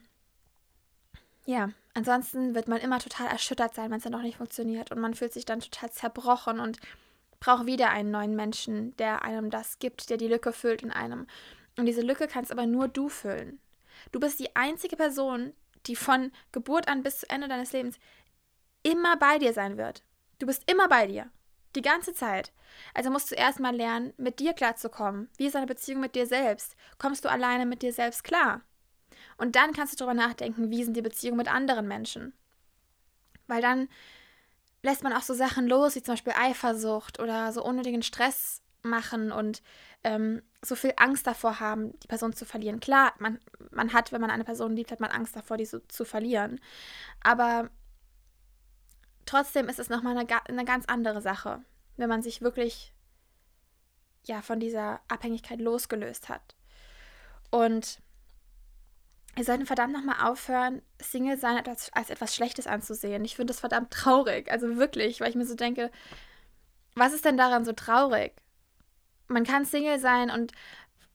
ja, 1.45 1.71
ansonsten 1.95 2.53
wird 2.53 2.67
man 2.67 2.79
immer 2.79 2.99
total 2.99 3.27
erschüttert 3.27 3.73
sein, 3.73 3.89
wenn 3.89 3.97
es 3.97 4.03
dann 4.03 4.11
noch 4.11 4.21
nicht 4.21 4.37
funktioniert 4.37 4.91
und 4.91 4.99
man 4.99 5.15
fühlt 5.15 5.33
sich 5.33 5.45
dann 5.45 5.61
total 5.61 5.91
zerbrochen 5.91 6.59
und 6.59 6.77
braucht 7.39 7.65
wieder 7.65 7.89
einen 7.89 8.11
neuen 8.11 8.35
Menschen, 8.35 8.95
der 8.97 9.23
einem 9.23 9.49
das 9.49 9.79
gibt, 9.79 10.11
der 10.11 10.17
die 10.17 10.27
Lücke 10.27 10.53
füllt 10.53 10.83
in 10.83 10.91
einem. 10.91 11.27
Und 11.75 11.87
diese 11.87 12.01
Lücke 12.01 12.27
kannst 12.27 12.51
aber 12.51 12.67
nur 12.67 12.87
du 12.87 13.09
füllen. 13.09 13.59
Du 14.11 14.19
bist 14.19 14.39
die 14.39 14.55
einzige 14.55 14.95
Person, 14.95 15.53
die 15.87 15.95
von 15.95 16.31
Geburt 16.51 16.87
an 16.87 17.01
bis 17.01 17.21
zu 17.21 17.29
Ende 17.29 17.47
deines 17.47 17.73
Lebens 17.73 17.97
immer 18.83 19.17
bei 19.17 19.39
dir 19.39 19.53
sein 19.53 19.77
wird. 19.77 20.03
Du 20.37 20.45
bist 20.45 20.69
immer 20.71 20.87
bei 20.87 21.07
dir. 21.07 21.29
Die 21.75 21.81
ganze 21.81 22.13
Zeit. 22.13 22.51
Also 22.93 23.09
musst 23.09 23.31
du 23.31 23.35
erstmal 23.35 23.75
lernen, 23.75 24.13
mit 24.17 24.39
dir 24.39 24.53
klarzukommen. 24.53 25.29
Wie 25.37 25.47
ist 25.47 25.55
eine 25.55 25.65
Beziehung 25.65 26.01
mit 26.01 26.15
dir 26.15 26.27
selbst? 26.27 26.75
Kommst 26.97 27.25
du 27.25 27.29
alleine 27.29 27.65
mit 27.65 27.81
dir 27.81 27.93
selbst 27.93 28.23
klar? 28.23 28.61
Und 29.37 29.55
dann 29.55 29.73
kannst 29.73 29.93
du 29.93 29.97
darüber 29.97 30.13
nachdenken, 30.13 30.69
wie 30.69 30.83
sind 30.83 30.95
die 30.95 31.01
Beziehungen 31.01 31.37
mit 31.37 31.53
anderen 31.53 31.87
Menschen? 31.87 32.33
Weil 33.47 33.61
dann 33.61 33.89
lässt 34.81 35.03
man 35.03 35.13
auch 35.13 35.21
so 35.21 35.33
Sachen 35.33 35.67
los, 35.67 35.95
wie 35.95 36.03
zum 36.03 36.13
Beispiel 36.13 36.33
Eifersucht 36.35 37.19
oder 37.19 37.51
so 37.51 37.63
unnötigen 37.63 38.03
Stress 38.03 38.61
machen 38.83 39.31
und 39.31 39.61
ähm, 40.03 40.41
so 40.61 40.75
viel 40.75 40.93
Angst 40.97 41.25
davor 41.25 41.59
haben, 41.59 41.97
die 41.99 42.07
Person 42.07 42.33
zu 42.33 42.45
verlieren. 42.45 42.81
Klar, 42.81 43.13
man, 43.19 43.39
man 43.71 43.93
hat, 43.93 44.11
wenn 44.11 44.21
man 44.21 44.29
eine 44.29 44.43
Person 44.43 44.75
liebt, 44.75 44.91
hat 44.91 44.99
man 44.99 45.11
Angst 45.11 45.35
davor, 45.35 45.57
die 45.57 45.65
so 45.65 45.79
zu 45.79 46.03
verlieren. 46.05 46.59
Aber 47.21 47.69
trotzdem 49.25 49.69
ist 49.69 49.79
es 49.79 49.89
nochmal 49.89 50.17
eine, 50.17 50.27
eine 50.47 50.65
ganz 50.65 50.85
andere 50.85 51.21
Sache, 51.21 51.61
wenn 51.97 52.09
man 52.09 52.21
sich 52.21 52.41
wirklich 52.41 52.93
ja 54.25 54.41
von 54.41 54.59
dieser 54.59 55.01
Abhängigkeit 55.07 55.59
losgelöst 55.59 56.29
hat. 56.29 56.55
Und 57.51 57.99
wir 59.35 59.43
sollten 59.43 59.65
verdammt 59.65 59.93
nochmal 59.93 60.29
aufhören, 60.29 60.81
Single 61.01 61.37
sein 61.37 61.65
als, 61.65 61.91
als 61.93 62.09
etwas 62.09 62.35
Schlechtes 62.35 62.67
anzusehen. 62.67 63.25
Ich 63.25 63.35
finde 63.35 63.51
das 63.51 63.59
verdammt 63.59 63.91
traurig. 63.91 64.49
Also 64.51 64.77
wirklich, 64.77 65.19
weil 65.19 65.29
ich 65.29 65.35
mir 65.35 65.45
so 65.45 65.55
denke, 65.55 65.91
was 66.95 67.13
ist 67.13 67.25
denn 67.25 67.37
daran 67.37 67.65
so 67.65 67.73
traurig? 67.73 68.33
Man 69.27 69.43
kann 69.43 69.65
Single 69.65 69.99
sein 69.99 70.29
und 70.29 70.51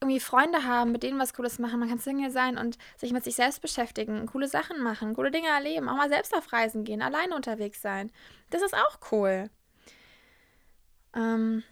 irgendwie 0.01 0.19
Freunde 0.19 0.63
haben, 0.63 0.91
mit 0.91 1.03
denen 1.03 1.19
was 1.19 1.33
Cooles 1.33 1.59
machen. 1.59 1.79
Man 1.79 1.89
kann 1.89 1.99
Single 1.99 2.31
sein 2.31 2.57
und 2.57 2.77
sich 2.97 3.11
mit 3.11 3.23
sich 3.23 3.35
selbst 3.35 3.61
beschäftigen, 3.61 4.25
coole 4.27 4.47
Sachen 4.47 4.81
machen, 4.81 5.13
coole 5.13 5.31
Dinge 5.31 5.49
erleben, 5.49 5.89
auch 5.89 5.97
mal 5.97 6.09
selbst 6.09 6.35
auf 6.35 6.51
Reisen 6.53 6.85
gehen, 6.85 7.01
alleine 7.01 7.35
unterwegs 7.35 7.81
sein. 7.81 8.11
Das 8.49 8.61
ist 8.61 8.73
auch 8.73 8.99
cool. 9.11 9.49
Ähm, 11.13 11.63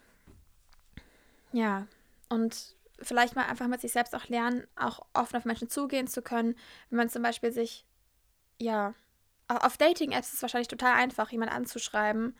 ja, 1.53 1.87
und 2.29 2.75
vielleicht 3.01 3.35
mal 3.35 3.45
einfach 3.45 3.67
mit 3.67 3.81
sich 3.81 3.91
selbst 3.93 4.15
auch 4.15 4.27
lernen, 4.27 4.67
auch 4.75 5.05
offen 5.13 5.37
auf 5.37 5.45
Menschen 5.45 5.69
zugehen 5.69 6.07
zu 6.07 6.21
können. 6.21 6.55
Wenn 6.89 6.97
man 6.97 7.09
zum 7.09 7.21
Beispiel 7.21 7.51
sich, 7.51 7.85
ja, 8.59 8.93
auf 9.47 9.77
Dating-Apps 9.77 10.27
ist 10.29 10.33
es 10.35 10.41
wahrscheinlich 10.41 10.67
total 10.67 10.93
einfach, 10.93 11.31
jemanden 11.31 11.55
anzuschreiben. 11.55 12.35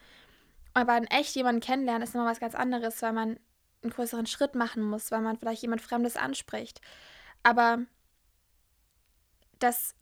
Aber 0.74 0.98
in 0.98 1.06
echt 1.06 1.36
jemanden 1.36 1.62
kennenlernen 1.62 2.04
ist 2.04 2.14
immer 2.14 2.26
was 2.26 2.40
ganz 2.40 2.54
anderes, 2.54 3.02
weil 3.02 3.14
man 3.14 3.40
einen 3.88 3.96
größeren 3.96 4.26
Schritt 4.26 4.56
machen 4.56 4.84
muss, 4.84 5.12
weil 5.12 5.22
man 5.22 5.38
vielleicht 5.38 5.62
jemand 5.62 5.82
Fremdes 5.82 6.16
anspricht. 6.16 6.82
Aber 7.44 7.80
das 9.60 9.96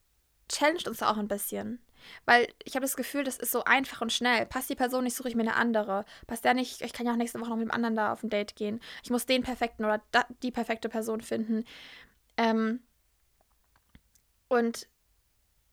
challenged 0.50 0.88
uns 0.88 1.01
auch 1.01 1.18
ein 1.18 1.27
bisschen. 1.27 1.80
Weil 2.25 2.48
ich 2.63 2.75
habe 2.75 2.86
das 2.86 2.96
Gefühl, 2.96 3.24
das 3.24 3.38
ist 3.38 3.51
so 3.51 3.63
einfach 3.63 4.01
und 4.01 4.13
schnell. 4.13 4.46
Passt 4.46 4.70
die 4.70 4.75
Person 4.75 5.04
nicht, 5.04 5.15
suche 5.15 5.30
ich 5.30 5.36
mir 5.36 5.42
eine 5.42 5.56
andere. 5.56 6.06
Passt 6.27 6.46
der 6.46 6.54
nicht, 6.54 6.82
ich 6.82 6.94
kann 6.94 7.06
ja 7.06 7.13
auch 7.13 7.18
nächste 7.18 7.39
Woche 7.39 7.50
noch 7.50 7.58
mit 7.58 7.68
dem 7.68 7.72
anderen 7.72 7.96
da 7.96 8.13
auf 8.13 8.24
ein 8.24 8.30
Date 8.30 8.56
gehen. 8.56 8.80
Ich 9.04 9.10
muss 9.10 9.25
den 9.25 9.44
perfekten 9.44 9.86
oder 9.86 10.01
die 10.44 10.51
perfekte 10.51 10.89
Person 10.89 11.22
finden. 11.22 11.65
Ähm 12.38 12.82
und 14.48 14.88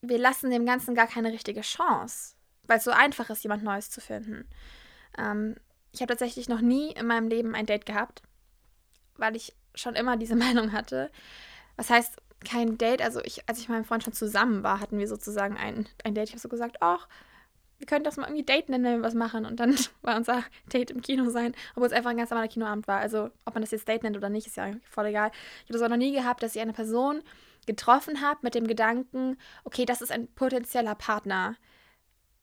wir 0.01 0.19
lassen 0.19 0.51
dem 0.51 0.67
Ganzen 0.67 0.95
gar 0.95 1.07
keine 1.07 1.33
richtige 1.33 1.61
Chance, 1.61 2.35
weil 2.65 2.79
es 2.79 2.85
so 2.85 2.91
einfach 2.91 3.31
ist, 3.31 3.43
jemand 3.43 3.63
Neues 3.63 3.91
zu 3.91 4.01
finden. 4.01 4.49
Ähm 5.19 5.57
ich 5.93 6.01
habe 6.01 6.09
tatsächlich 6.09 6.49
noch 6.49 6.61
nie 6.61 6.93
in 6.93 7.07
meinem 7.07 7.29
Leben 7.29 7.55
ein 7.55 7.67
Date 7.67 7.87
gehabt, 7.87 8.23
weil 9.17 9.37
ich 9.37 9.55
schon 9.75 9.95
immer 9.95 10.17
diese 10.17 10.37
Meinung 10.37 10.73
hatte. 10.73 11.11
Was 11.77 11.91
heißt 11.91 12.17
kein 12.45 12.79
Date? 12.79 13.03
Also 13.03 13.21
ich, 13.21 13.49
als 13.49 13.59
ich 13.59 13.69
mit 13.69 13.77
meinem 13.77 13.85
Freund 13.85 14.03
schon 14.03 14.13
zusammen 14.13 14.63
war, 14.63 14.81
hatten 14.81 14.99
wir 14.99 15.09
sozusagen 15.09 15.57
ein, 15.57 15.89
ein 16.05 16.15
Date. 16.15 16.29
Ich 16.29 16.33
habe 16.33 16.41
so 16.41 16.49
gesagt, 16.49 16.79
ach, 16.81 17.09
wir 17.79 17.87
könnten 17.87 18.05
das 18.05 18.17
mal 18.17 18.27
irgendwie 18.27 18.45
Date 18.45 18.69
nennen, 18.69 18.85
wenn 18.85 19.01
wir 19.01 19.07
was 19.07 19.15
machen. 19.15 19.45
Und 19.45 19.59
dann 19.59 19.75
war 20.03 20.17
unser 20.17 20.45
Date 20.73 20.91
im 20.91 21.03
Kino 21.03 21.29
sein, 21.31 21.55
obwohl 21.75 21.87
es 21.87 21.93
einfach 21.93 22.11
ein 22.11 22.17
ganz 22.17 22.31
normaler 22.31 22.49
Kinoabend 22.49 22.87
war. 22.89 23.01
Also 23.01 23.31
ob 23.45 23.55
man 23.55 23.63
das 23.63 23.73
jetzt 23.73 23.89
Date 23.89 24.03
nennt 24.03 24.17
oder 24.17 24.29
nicht, 24.29 24.47
ist 24.47 24.57
ja 24.57 24.73
voll 24.89 25.07
egal. 25.07 25.31
Ich 25.65 25.69
habe 25.69 25.75
das 25.75 25.83
auch 25.83 25.89
noch 25.89 25.97
nie 25.97 26.13
gehabt, 26.13 26.43
dass 26.43 26.55
ich 26.55 26.63
eine 26.63 26.73
Person 26.73 27.23
getroffen 27.67 28.21
habe 28.21 28.41
mit 28.43 28.55
dem 28.55 28.67
Gedanken, 28.67 29.37
okay, 29.65 29.85
das 29.85 30.01
ist 30.01 30.13
ein 30.13 30.29
potenzieller 30.33 30.95
Partner. 30.95 31.57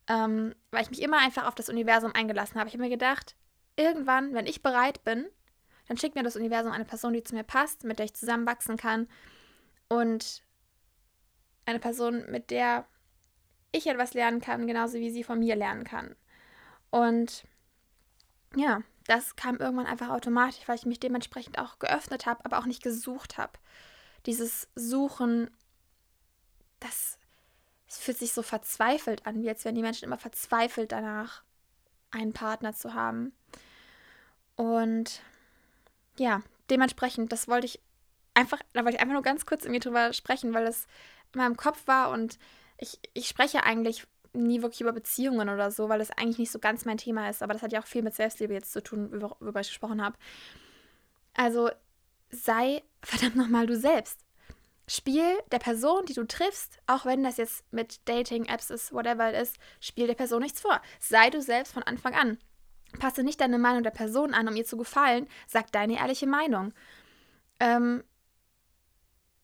Ähm, 0.08 0.56
weil 0.72 0.82
ich 0.82 0.90
mich 0.90 1.02
immer 1.02 1.20
einfach 1.20 1.48
auf 1.48 1.56
das 1.56 1.70
Universum 1.70 2.12
eingelassen 2.14 2.60
habe. 2.60 2.68
Ich 2.68 2.74
habe 2.74 2.84
mir 2.84 2.90
gedacht, 2.90 3.36
irgendwann, 3.80 4.34
wenn 4.34 4.46
ich 4.46 4.62
bereit 4.62 5.04
bin, 5.04 5.26
dann 5.88 5.98
schickt 5.98 6.16
mir 6.16 6.24
das 6.24 6.36
Universum 6.36 6.72
eine 6.72 6.86
Person, 6.86 7.14
die 7.14 7.24
zu 7.24 7.34
mir 7.34 7.44
passt, 7.44 7.84
mit 7.84 7.98
der 7.98 8.06
ich 8.06 8.14
zusammenwachsen 8.14 8.78
kann 8.78 9.08
und 9.88 10.44
eine 11.66 11.80
Person, 11.80 12.30
mit 12.30 12.52
der 12.52 12.86
ich 13.72 13.88
etwas 13.88 14.14
lernen 14.14 14.42
kann, 14.42 14.68
genauso 14.68 15.00
wie 15.00 15.12
sie 15.12 15.24
von 15.24 15.40
mir 15.40 15.56
lernen 15.56 15.84
kann. 15.84 16.16
Und 16.90 17.46
ja, 18.56 18.82
das 19.06 19.36
kam 19.36 19.58
irgendwann 19.58 19.86
einfach 19.86 20.10
automatisch, 20.10 20.68
weil 20.68 20.76
ich 20.76 20.86
mich 20.86 21.00
dementsprechend 21.00 21.58
auch 21.60 21.80
geöffnet 21.80 22.26
habe, 22.26 22.44
aber 22.46 22.60
auch 22.60 22.66
nicht 22.66 22.84
gesucht 22.84 23.38
habe. 23.38 23.54
Dieses 24.26 24.68
Suchen, 24.76 25.50
das, 26.80 27.18
das 27.88 28.00
fühlt 28.00 28.18
sich 28.18 28.34
so 28.34 28.42
verzweifelt 28.42 29.26
an, 29.26 29.42
wie 29.42 29.50
als 29.50 29.66
wären 29.66 29.76
die 29.76 29.82
Menschen 29.82 30.06
immer 30.06 30.18
verzweifelt 30.18 30.92
danach, 30.92 31.44
einen 32.12 32.34
Partner 32.34 32.74
zu 32.74 32.94
haben. 32.94 33.34
Und 34.60 35.22
ja, 36.18 36.42
dementsprechend, 36.70 37.32
das 37.32 37.48
wollte 37.48 37.66
ich 37.66 37.80
einfach, 38.34 38.60
da 38.74 38.84
wollte 38.84 38.98
ich 38.98 39.02
einfach 39.02 39.14
nur 39.14 39.22
ganz 39.22 39.46
kurz 39.46 39.64
irgendwie 39.64 39.80
drüber 39.80 40.12
sprechen, 40.12 40.54
weil 40.54 40.68
es 40.68 40.86
in 41.34 41.40
meinem 41.40 41.56
Kopf 41.56 41.88
war 41.88 42.12
und 42.12 42.38
ich, 42.78 43.00
ich 43.14 43.30
spreche 43.30 43.64
eigentlich 43.64 44.06
nie 44.34 44.62
wirklich 44.62 44.82
über 44.82 44.92
Beziehungen 44.92 45.48
oder 45.48 45.72
so, 45.72 45.88
weil 45.88 46.00
das 46.00 46.12
eigentlich 46.12 46.40
nicht 46.40 46.52
so 46.52 46.60
ganz 46.60 46.84
mein 46.84 46.98
Thema 46.98 47.30
ist, 47.30 47.42
aber 47.42 47.54
das 47.54 47.62
hat 47.62 47.72
ja 47.72 47.80
auch 47.80 47.88
viel 47.88 48.02
mit 48.02 48.14
Selbstliebe 48.16 48.54
jetzt 48.54 48.74
zu 48.74 48.84
tun, 48.84 49.22
worüber 49.22 49.62
ich 49.62 49.70
gesprochen 49.70 50.04
habe. 50.04 50.18
Also 51.36 51.70
sei 52.30 52.84
verdammt 53.02 53.38
nochmal 53.38 53.66
du 53.66 53.78
selbst. 53.78 54.26
Spiel 54.90 55.38
der 55.54 55.60
Person, 55.60 56.06
die 56.06 56.16
du 56.16 56.26
triffst, 56.26 56.80
auch 56.86 57.06
wenn 57.06 57.24
das 57.24 57.38
jetzt 57.38 57.64
mit 57.72 58.02
Dating-Apps 58.10 58.72
ist, 58.72 58.92
whatever 58.92 59.34
es 59.34 59.52
ist, 59.52 59.60
spiel 59.80 60.08
der 60.08 60.16
Person 60.16 60.42
nichts 60.42 60.60
vor. 60.60 60.82
Sei 61.00 61.30
du 61.30 61.42
selbst 61.42 61.72
von 61.72 61.84
Anfang 61.84 62.14
an. 62.14 62.40
Passe 62.98 63.24
nicht 63.24 63.40
deine 63.40 63.60
Meinung 63.60 63.84
der 63.84 63.92
Person 63.92 64.34
an, 64.34 64.48
um 64.48 64.56
ihr 64.56 64.66
zu 64.66 64.78
gefallen. 64.78 65.28
Sag 65.48 65.72
deine 65.72 66.00
ehrliche 66.00 66.28
Meinung. 66.28 66.74
Ähm, 67.60 68.04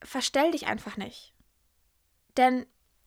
verstell 0.02 0.52
dich 0.52 0.68
einfach 0.68 0.98
nicht. 0.98 1.34
Denn 2.38 2.66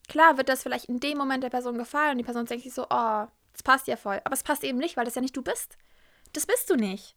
klar 0.08 0.36
wird 0.36 0.48
das 0.48 0.62
vielleicht 0.62 0.86
in 0.86 1.00
dem 1.00 1.18
Moment 1.18 1.42
der 1.42 1.50
Person 1.50 1.76
gefallen 1.76 2.12
und 2.12 2.18
die 2.18 2.24
Person 2.24 2.46
denkt 2.46 2.64
sich 2.64 2.74
so, 2.74 2.84
oh, 2.84 3.26
das 3.52 3.62
passt 3.64 3.88
ja 3.88 3.96
voll. 3.96 4.20
Aber 4.24 4.34
es 4.34 4.42
passt 4.42 4.64
eben 4.64 4.78
nicht, 4.78 4.96
weil 4.96 5.04
das 5.04 5.14
ja 5.14 5.20
nicht 5.20 5.36
du 5.36 5.42
bist. 5.42 5.76
Das 6.32 6.46
bist 6.46 6.70
du 6.70 6.76
nicht. 6.76 7.16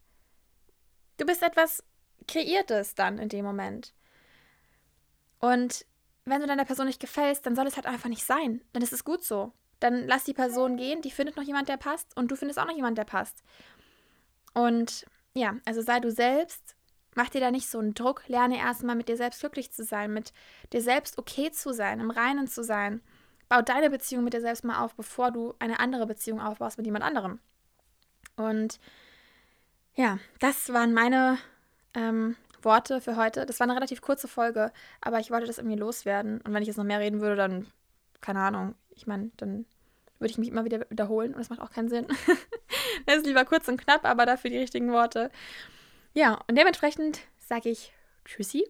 Du 1.17 1.25
bist 1.25 1.43
etwas 1.43 1.83
Kreiertes 2.27 2.95
dann 2.95 3.19
in 3.19 3.29
dem 3.29 3.45
Moment. 3.45 3.93
Und 5.39 5.85
wenn 6.25 6.41
du 6.41 6.47
deiner 6.47 6.65
Person 6.65 6.87
nicht 6.87 6.99
gefällst, 6.99 7.45
dann 7.45 7.55
soll 7.55 7.67
es 7.67 7.75
halt 7.75 7.85
einfach 7.85 8.09
nicht 8.09 8.25
sein. 8.25 8.61
Dann 8.73 8.83
ist 8.83 8.93
es 8.93 9.03
gut 9.03 9.23
so 9.23 9.53
dann 9.81 10.07
lass 10.07 10.23
die 10.23 10.33
Person 10.33 10.77
gehen, 10.77 11.01
die 11.01 11.11
findet 11.11 11.35
noch 11.35 11.43
jemand, 11.43 11.67
der 11.67 11.77
passt 11.77 12.15
und 12.15 12.29
du 12.31 12.35
findest 12.35 12.59
auch 12.59 12.65
noch 12.65 12.75
jemand, 12.75 12.97
der 12.97 13.03
passt. 13.03 13.43
Und 14.53 15.05
ja, 15.33 15.55
also 15.65 15.81
sei 15.81 16.00
du 16.00 16.11
selbst, 16.11 16.75
mach 17.15 17.29
dir 17.29 17.41
da 17.41 17.51
nicht 17.51 17.69
so 17.69 17.79
einen 17.79 17.93
Druck, 17.93 18.23
lerne 18.27 18.57
erstmal 18.57 18.95
mit 18.95 19.09
dir 19.09 19.17
selbst 19.17 19.39
glücklich 19.39 19.71
zu 19.71 19.83
sein, 19.83 20.13
mit 20.13 20.33
dir 20.71 20.81
selbst 20.81 21.17
okay 21.17 21.51
zu 21.51 21.73
sein, 21.73 22.00
im 22.00 22.11
Reinen 22.11 22.47
zu 22.47 22.63
sein. 22.63 23.01
Bau 23.50 23.61
deine 23.61 23.89
Beziehung 23.89 24.23
mit 24.23 24.33
dir 24.33 24.41
selbst 24.41 24.63
mal 24.63 24.83
auf, 24.83 24.93
bevor 24.95 25.31
du 25.31 25.55
eine 25.59 25.79
andere 25.79 26.05
Beziehung 26.05 26.39
aufbaust 26.39 26.77
mit 26.77 26.85
jemand 26.85 27.03
anderem. 27.03 27.39
Und 28.38 28.79
ja, 29.95 30.19
das 30.39 30.71
waren 30.71 30.93
meine 30.93 31.38
ähm, 31.95 32.38
Worte 32.61 33.01
für 33.01 33.17
heute. 33.17 33.45
Das 33.45 33.59
war 33.59 33.65
eine 33.65 33.75
relativ 33.75 34.01
kurze 34.01 34.27
Folge, 34.27 34.71
aber 35.01 35.19
ich 35.19 35.31
wollte 35.31 35.47
das 35.47 35.57
irgendwie 35.57 35.77
loswerden. 35.77 36.39
Und 36.41 36.53
wenn 36.53 36.61
ich 36.61 36.67
jetzt 36.67 36.77
noch 36.77 36.85
mehr 36.85 37.00
reden 37.00 37.19
würde, 37.19 37.35
dann, 37.35 37.67
keine 38.21 38.39
Ahnung, 38.39 38.75
ich 38.95 39.07
meine, 39.07 39.31
dann 39.38 39.65
würde 40.19 40.31
ich 40.31 40.38
mich 40.38 40.50
immer 40.50 40.65
wieder 40.65 40.89
wiederholen 40.89 41.33
und 41.33 41.39
das 41.39 41.50
macht 41.50 41.62
auch 41.62 41.71
keinen 41.71 41.89
Sinn. 41.89 42.07
das 43.05 43.17
ist 43.17 43.25
lieber 43.25 43.45
kurz 43.45 43.67
und 43.67 43.81
knapp, 43.81 44.05
aber 44.05 44.25
dafür 44.25 44.51
die 44.51 44.57
richtigen 44.60 44.91
Worte. 44.91 45.31
Ja, 46.13 46.39
und 46.48 46.57
dementsprechend 46.57 47.21
sage 47.39 47.69
ich 47.69 47.93
Tschüssi. 48.25 48.65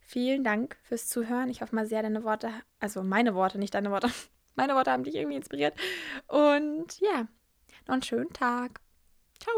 Vielen 0.00 0.44
Dank 0.44 0.76
fürs 0.82 1.08
Zuhören. 1.08 1.50
Ich 1.50 1.62
hoffe 1.62 1.74
mal 1.74 1.86
sehr, 1.86 2.02
deine 2.02 2.24
Worte, 2.24 2.50
also 2.78 3.02
meine 3.02 3.34
Worte, 3.34 3.58
nicht 3.58 3.74
deine 3.74 3.90
Worte, 3.90 4.10
meine 4.54 4.74
Worte 4.74 4.90
haben 4.90 5.04
dich 5.04 5.14
irgendwie 5.14 5.36
inspiriert. 5.36 5.78
Und 6.26 7.00
ja, 7.00 7.26
noch 7.86 7.94
einen 7.94 8.02
schönen 8.02 8.32
Tag. 8.32 8.80
Ciao. 9.40 9.54